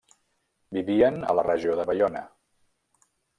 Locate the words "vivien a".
0.77-1.35